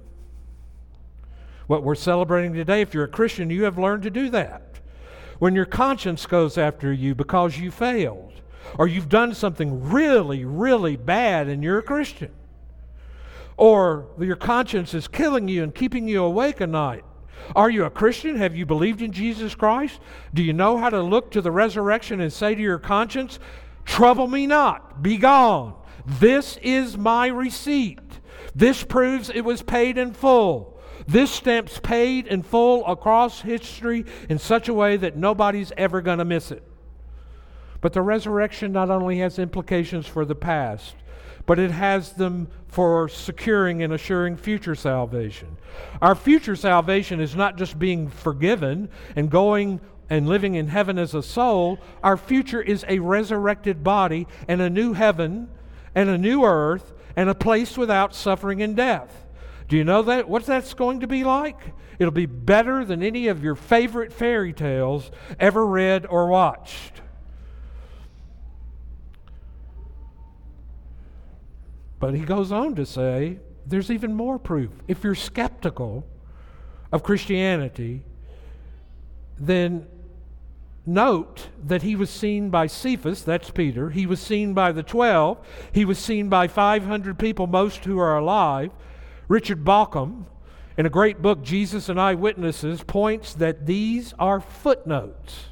[1.67, 4.66] What we're celebrating today, if you're a Christian, you have learned to do that
[5.39, 8.33] when your conscience goes after you because you failed
[8.79, 12.33] or you've done something really, really bad and you're a Christian,
[13.57, 17.05] or your conscience is killing you and keeping you awake at night.
[17.55, 18.37] Are you a Christian?
[18.37, 20.01] Have you believed in Jesus Christ?
[20.35, 23.39] Do you know how to look to the resurrection and say to your conscience,
[23.85, 25.75] Trouble me not, be gone.
[26.05, 28.01] This is my receipt.
[28.55, 30.76] This proves it was paid in full.
[31.07, 36.19] This stamp's paid in full across history in such a way that nobody's ever going
[36.19, 36.63] to miss it.
[37.81, 40.97] But the resurrection not only has implications for the past,
[41.47, 45.57] but it has them for securing and assuring future salvation.
[46.03, 49.81] Our future salvation is not just being forgiven and going
[50.11, 51.79] and living in heaven as a soul.
[52.03, 55.49] Our future is a resurrected body and a new heaven
[55.95, 59.26] and a new earth and a place without suffering and death.
[59.69, 61.59] Do you know that what that's going to be like?
[61.99, 65.11] It'll be better than any of your favorite fairy tales
[65.41, 67.01] ever read or watched.
[71.99, 74.71] But he goes on to say there's even more proof.
[74.87, 76.07] If you're skeptical
[76.93, 78.05] of Christianity,
[79.39, 79.87] then
[80.85, 83.91] note that he was seen by Cephas, that's Peter.
[83.91, 85.45] He was seen by the 12.
[85.73, 88.71] He was seen by 500 people, most who are alive.
[89.29, 90.27] Richard Bauckham,
[90.77, 95.47] in a great book, Jesus and Eyewitnesses, points that these are footnotes.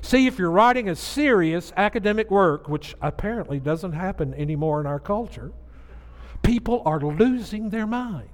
[0.00, 5.00] See, if you're writing a serious academic work, which apparently doesn't happen anymore in our
[5.00, 5.52] culture,
[6.42, 8.28] people are losing their minds.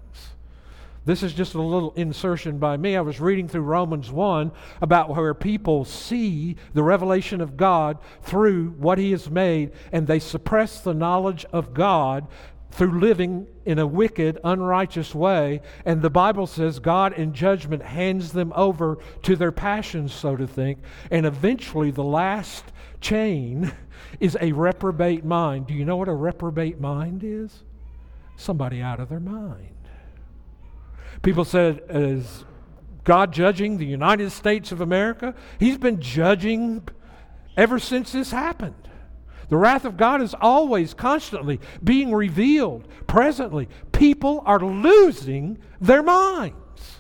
[1.07, 2.97] This is just a little insertion by me.
[2.97, 4.51] I was reading through Romans 1
[4.81, 10.19] about where people see the revelation of God through what He has made, and they
[10.19, 12.27] suppress the knowledge of God
[12.75, 15.63] through living in a wicked, unrighteous way.
[15.85, 20.47] And the Bible says God in judgment hands them over to their passions, so to
[20.47, 20.81] think.
[21.11, 22.65] And eventually, the last
[23.01, 23.73] chain
[24.21, 25.69] is a reprobate mind.
[25.69, 27.63] Do you know what a reprobate mind is?
[28.37, 29.71] Somebody out of their mind.
[31.23, 32.45] People said, is
[33.05, 35.35] God judging the United States of America?
[35.61, 36.89] He's been judging
[37.57, 38.84] ever since this happened.
[39.55, 43.69] The wrath of God is always, constantly being revealed presently.
[43.93, 46.99] People are losing their minds.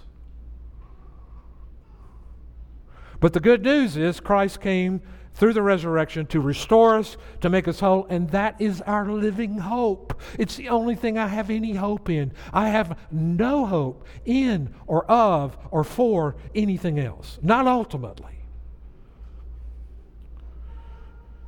[3.18, 5.00] But the good news is Christ came
[5.34, 9.58] through the resurrection to restore us, to make us whole, and that is our living
[9.58, 10.22] hope.
[10.38, 12.32] It's the only thing I have any hope in.
[12.52, 18.44] I have no hope in or of or for anything else, not ultimately.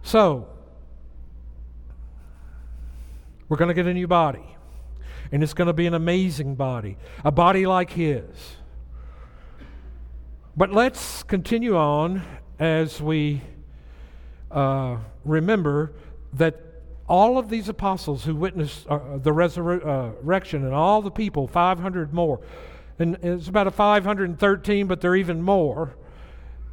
[0.02, 0.48] So,
[3.48, 4.56] we're going to get a new body.
[5.32, 8.56] And it's going to be an amazing body, a body like His.
[10.56, 12.22] But let's continue on
[12.58, 13.42] as we
[14.50, 15.92] uh, remember
[16.34, 16.60] that
[17.08, 22.40] all of these apostles who witnessed uh, the resurrection and all the people, 500 more,
[22.98, 25.96] and it's about a 513, but there are even more.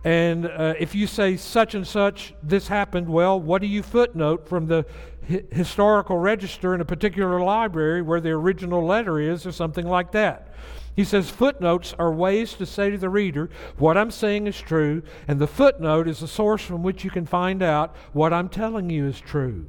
[0.03, 4.47] And uh, if you say such and such, this happened, well, what do you footnote
[4.47, 4.85] from the
[5.29, 10.11] hi- historical register in a particular library where the original letter is, or something like
[10.11, 10.49] that.
[10.95, 15.01] He says footnotes are ways to say to the reader, what I'm saying is true,
[15.27, 18.89] and the footnote is a source from which you can find out what I'm telling
[18.89, 19.65] you is true.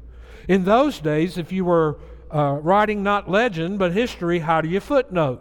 [0.49, 1.99] In those days, if you were
[2.31, 5.41] uh, writing not legend but history, how do you footnote?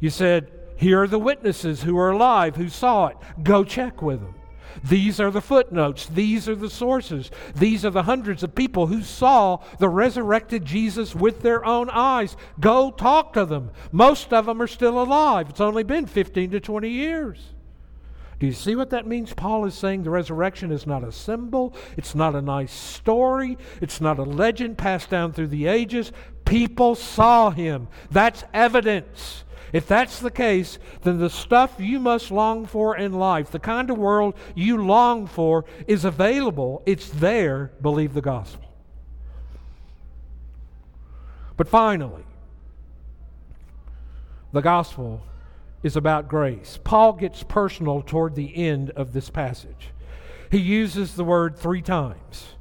[0.00, 0.50] You said,
[0.82, 3.16] here are the witnesses who are alive, who saw it.
[3.40, 4.34] Go check with them.
[4.82, 6.06] These are the footnotes.
[6.06, 7.30] These are the sources.
[7.54, 12.36] These are the hundreds of people who saw the resurrected Jesus with their own eyes.
[12.58, 13.70] Go talk to them.
[13.92, 15.50] Most of them are still alive.
[15.50, 17.38] It's only been 15 to 20 years.
[18.40, 19.32] Do you see what that means?
[19.32, 24.00] Paul is saying the resurrection is not a symbol, it's not a nice story, it's
[24.00, 26.10] not a legend passed down through the ages.
[26.44, 27.86] People saw him.
[28.10, 29.44] That's evidence.
[29.72, 33.90] If that's the case, then the stuff you must long for in life, the kind
[33.90, 36.82] of world you long for, is available.
[36.84, 37.72] It's there.
[37.80, 38.68] Believe the gospel.
[41.56, 42.24] But finally,
[44.52, 45.22] the gospel
[45.82, 46.78] is about grace.
[46.84, 49.90] Paul gets personal toward the end of this passage.
[50.50, 52.54] He uses the word three times.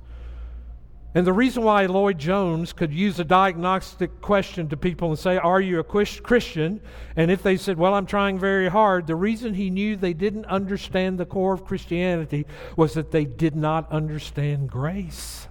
[1.13, 5.37] And the reason why Lloyd Jones could use a diagnostic question to people and say,
[5.37, 6.79] Are you a Christian?
[7.17, 10.45] And if they said, Well, I'm trying very hard, the reason he knew they didn't
[10.45, 12.45] understand the core of Christianity
[12.77, 15.47] was that they did not understand grace.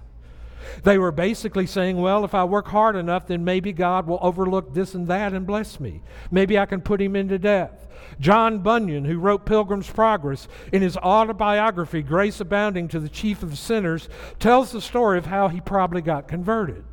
[0.83, 4.73] They were basically saying, Well, if I work hard enough, then maybe God will overlook
[4.73, 6.01] this and that and bless me.
[6.31, 7.87] Maybe I can put him into death.
[8.19, 13.57] John Bunyan, who wrote Pilgrim's Progress, in his autobiography, Grace Abounding to the Chief of
[13.57, 16.83] Sinners, tells the story of how he probably got converted.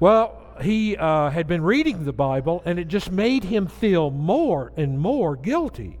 [0.00, 4.72] Well, he uh, had been reading the Bible, and it just made him feel more
[4.76, 5.98] and more guilty.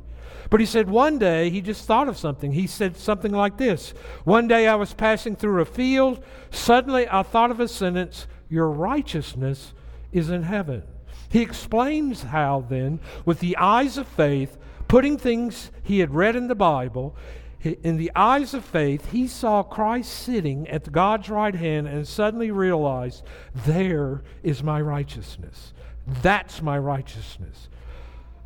[0.50, 2.52] But he said one day he just thought of something.
[2.52, 3.90] He said something like this
[4.24, 6.22] One day I was passing through a field.
[6.50, 9.74] Suddenly I thought of a sentence Your righteousness
[10.10, 10.84] is in heaven.
[11.28, 14.56] He explains how, then, with the eyes of faith,
[14.88, 17.16] putting things he had read in the Bible,
[17.62, 22.50] in the eyes of faith, he saw Christ sitting at God's right hand and suddenly
[22.50, 23.24] realized,
[23.66, 25.74] There is my righteousness.
[26.22, 27.68] That's my righteousness.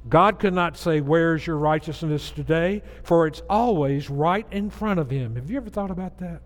[0.09, 2.83] God could not say, Where's your righteousness today?
[3.03, 5.37] For it's always right in front of him.
[5.37, 6.41] Have you ever thought about that?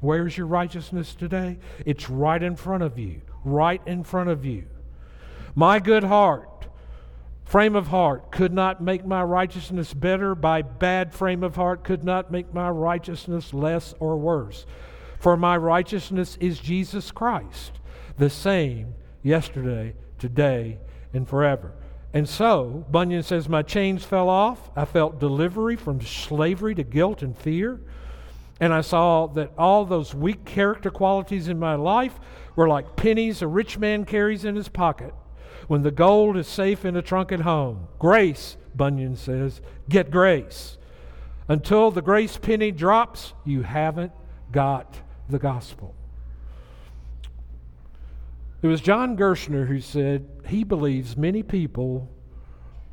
[0.00, 1.58] Where's your righteousness today?
[1.84, 4.66] It's right in front of you, right in front of you.
[5.58, 6.66] My good heart,
[7.46, 10.34] frame of heart, could not make my righteousness better.
[10.34, 14.66] My bad frame of heart could not make my righteousness less or worse.
[15.18, 17.80] For my righteousness is Jesus Christ,
[18.18, 20.78] the same yesterday, today,
[21.14, 21.72] and forever.
[22.12, 24.70] And so, Bunyan says, My chains fell off.
[24.76, 27.80] I felt delivery from slavery to guilt and fear.
[28.60, 32.20] And I saw that all those weak character qualities in my life
[32.56, 35.14] were like pennies a rich man carries in his pocket
[35.66, 37.88] when the gold is safe in a trunk at home.
[37.98, 40.78] Grace, Bunyan says, get grace.
[41.48, 44.12] Until the grace penny drops, you haven't
[44.52, 45.94] got the gospel.
[48.62, 52.10] It was John Gerstner who said he believes many people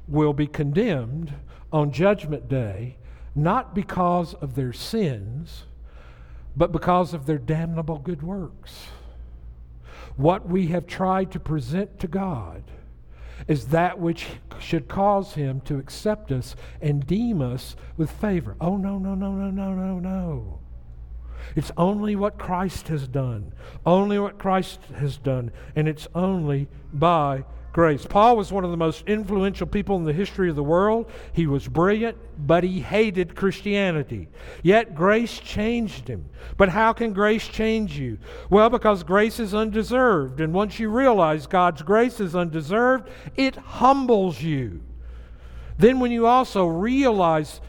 [0.08, 1.34] will be condemned
[1.72, 2.98] on Judgment Day
[3.36, 5.64] not because of their sins,
[6.56, 8.88] but because of their damnable good works.
[10.16, 12.64] What we have tried to present to God
[13.48, 14.28] is that which
[14.60, 18.56] should cause Him to accept us and deem us with favor.
[18.62, 20.60] Oh, no, no, no, no, no, no, no.
[21.56, 23.54] It's only what Christ has done.
[23.86, 25.52] Only what Christ has done.
[25.76, 28.06] And it's only by grace.
[28.06, 31.10] Paul was one of the most influential people in the history of the world.
[31.34, 34.30] He was brilliant, but he hated Christianity.
[34.62, 36.30] Yet grace changed him.
[36.56, 38.20] But how can grace change you?
[38.50, 40.40] Well, because grace is undeserved.
[40.40, 44.82] And once you realize God's grace is undeserved, it humbles you.
[45.78, 47.60] Then, when you also realize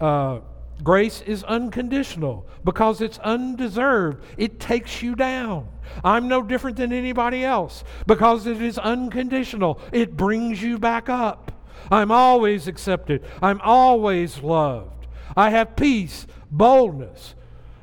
[0.00, 0.40] uh,
[0.82, 4.24] Grace is unconditional because it's undeserved.
[4.36, 5.68] It takes you down.
[6.02, 9.80] I'm no different than anybody else because it is unconditional.
[9.92, 11.52] It brings you back up.
[11.90, 13.24] I'm always accepted.
[13.42, 15.06] I'm always loved.
[15.36, 17.34] I have peace, boldness,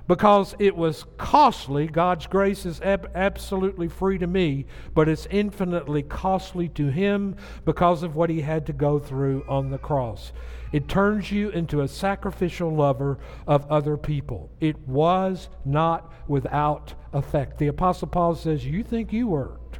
[0.08, 1.88] because it was costly.
[1.88, 7.36] God's grace is ab- absolutely free to me, but it's infinitely costly to Him
[7.66, 10.32] because of what He had to go through on the cross.
[10.72, 14.50] It turns you into a sacrificial lover of other people.
[14.60, 17.58] It was not without effect.
[17.58, 19.80] The Apostle Paul says, You think you worked.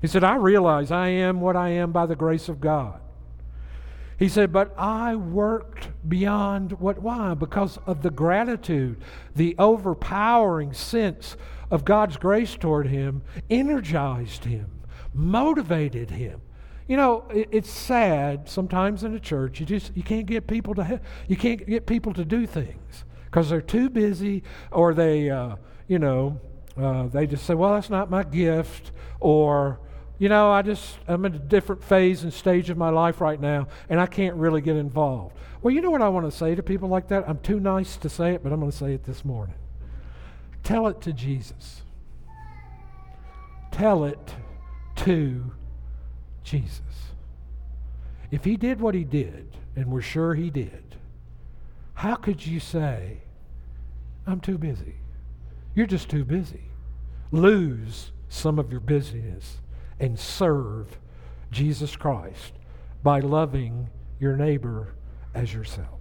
[0.00, 3.00] He said, I realize I am what I am by the grace of God.
[4.18, 7.00] He said, But I worked beyond what?
[7.00, 7.34] Why?
[7.34, 9.00] Because of the gratitude,
[9.34, 11.36] the overpowering sense
[11.70, 14.82] of God's grace toward him energized him,
[15.14, 16.40] motivated him.
[16.88, 19.60] You know, it, it's sad sometimes in a church.
[19.60, 23.50] You just you can't get people to you can't get people to do things because
[23.50, 26.40] they're too busy, or they, uh, you know,
[26.76, 29.78] uh, they just say, "Well, that's not my gift," or
[30.18, 33.40] you know, I just I'm in a different phase and stage of my life right
[33.40, 35.36] now, and I can't really get involved.
[35.60, 37.28] Well, you know what I want to say to people like that?
[37.28, 39.56] I'm too nice to say it, but I'm going to say it this morning.
[40.62, 41.82] Tell it to Jesus.
[43.72, 44.34] Tell it
[44.96, 45.52] to
[46.42, 46.80] Jesus.
[48.30, 50.96] If he did what he did, and we're sure he did,
[51.94, 53.22] how could you say,
[54.26, 54.96] I'm too busy?
[55.74, 56.64] You're just too busy.
[57.30, 59.58] Lose some of your busyness
[59.98, 60.98] and serve
[61.50, 62.52] Jesus Christ
[63.02, 64.94] by loving your neighbor
[65.34, 66.00] as yourself.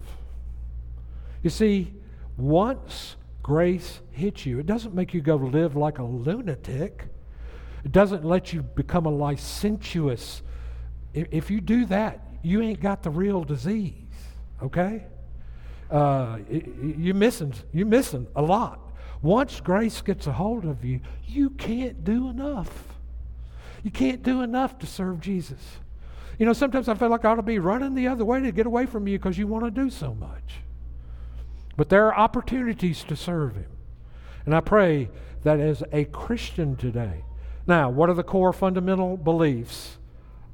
[1.43, 1.93] You see,
[2.37, 7.05] once grace hits you, it doesn't make you go live like a lunatic.
[7.83, 10.41] It doesn't let you become a licentious.
[11.13, 13.93] If you do that, you ain't got the real disease,
[14.61, 15.05] okay?
[15.89, 18.79] Uh, you're missing, you're missing a lot.
[19.21, 22.69] Once grace gets a hold of you, you can't do enough.
[23.83, 25.79] You can't do enough to serve Jesus.
[26.37, 28.51] You know, sometimes I feel like I ought to be running the other way to
[28.51, 30.61] get away from you because you want to do so much.
[31.75, 33.69] But there are opportunities to serve Him.
[34.45, 35.09] And I pray
[35.43, 37.23] that as a Christian today,
[37.67, 39.97] now, what are the core fundamental beliefs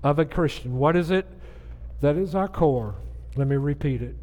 [0.01, 0.77] of a Christian?
[0.77, 1.27] What is it
[2.01, 2.95] that is our core?
[3.35, 4.15] Let me repeat it.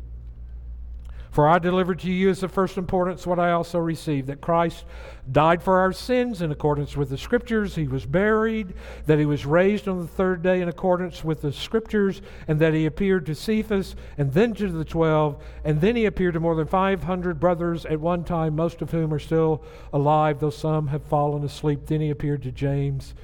[1.30, 4.84] For I delivered to you as of first importance what I also received that Christ
[5.30, 8.74] died for our sins in accordance with the Scriptures, he was buried,
[9.06, 12.74] that he was raised on the third day in accordance with the Scriptures, and that
[12.74, 16.56] he appeared to Cephas and then to the twelve, and then he appeared to more
[16.56, 19.62] than 500 brothers at one time, most of whom are still
[19.92, 21.86] alive, though some have fallen asleep.
[21.86, 23.14] Then he appeared to James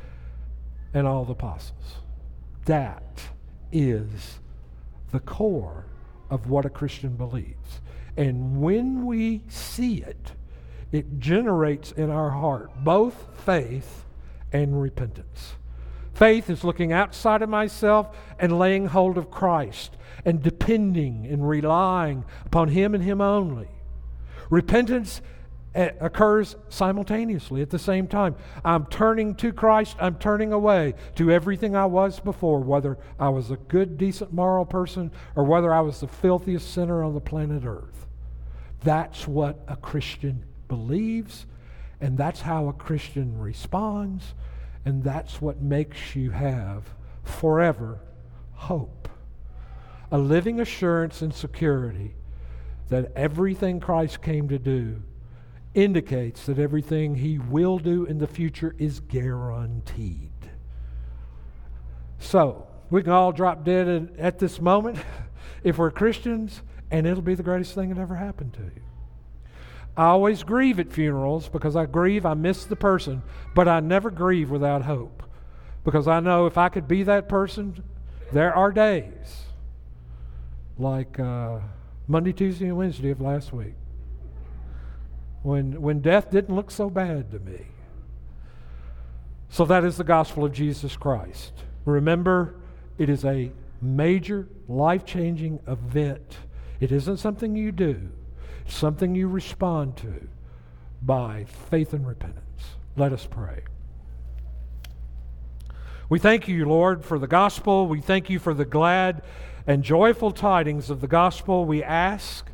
[0.95, 1.97] and all the apostles.
[2.67, 3.21] That
[3.73, 4.39] is
[5.11, 5.87] the core
[6.31, 7.81] of what a Christian believes.
[8.17, 10.33] And when we see it,
[10.93, 14.05] it generates in our heart both faith
[14.53, 15.57] and repentance.
[16.15, 22.25] Faith is looking outside of myself and laying hold of Christ and depending and relying
[22.47, 23.69] upon Him and Him only.
[24.49, 25.21] Repentance
[25.75, 28.35] eh, occurs simultaneously at the same time.
[28.65, 33.51] I'm turning to Christ, I'm turning away to everything I was before, whether I was
[33.51, 37.65] a good, decent, moral person or whether I was the filthiest sinner on the planet
[37.67, 38.06] Earth.
[38.83, 41.47] That's what a Christian believes,
[42.01, 44.35] and that's how a Christian responds,
[44.85, 46.85] and that's what makes you have
[47.25, 48.01] forever
[48.53, 49.09] hope.
[50.11, 52.15] A living assurance and security
[52.89, 55.03] that everything Christ came to do
[55.75, 60.31] indicates that everything he will do in the future is guaranteed.
[62.19, 64.99] So, we can all drop dead at this moment
[65.65, 68.83] if we're Christians, and it'll be the greatest thing that ever happened to you.
[69.97, 73.23] I always grieve at funerals because I grieve, I miss the person,
[73.55, 75.23] but I never grieve without hope.
[75.85, 77.83] Because I know if I could be that person,
[78.33, 79.45] there are days
[80.79, 81.61] like uh,
[82.07, 83.75] Monday, Tuesday, and Wednesday of last week
[85.43, 87.67] when, when death didn't look so bad to me.
[89.49, 91.53] So that is the gospel of Jesus Christ.
[91.85, 92.57] Remember,
[92.99, 96.37] it is a major life changing event.
[96.81, 98.11] It isn't something you do,
[98.65, 100.29] it's something you respond to
[101.03, 102.77] by faith and repentance.
[102.97, 103.65] Let us pray.
[106.09, 107.89] We thank you, Lord, for the gospel.
[107.89, 109.23] We thank you for the glad
[109.67, 111.65] and joyful tidings of the gospel.
[111.65, 112.49] We ask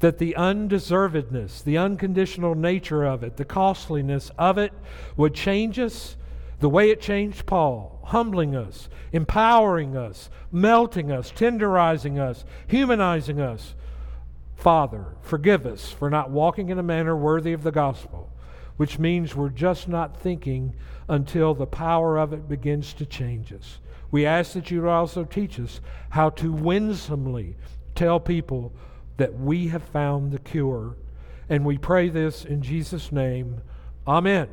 [0.00, 4.72] that the undeservedness, the unconditional nature of it, the costliness of it
[5.16, 6.16] would change us
[6.60, 13.74] the way it changed Paul, humbling us, empowering us, melting us, tenderizing us, humanizing us.
[14.54, 18.32] Father, forgive us for not walking in a manner worthy of the gospel,
[18.76, 20.74] which means we're just not thinking
[21.08, 23.78] until the power of it begins to change us.
[24.10, 25.80] We ask that you also teach us
[26.10, 27.56] how to winsomely
[27.94, 28.72] tell people
[29.16, 30.96] that we have found the cure.
[31.48, 33.60] And we pray this in Jesus' name.
[34.06, 34.48] Amen.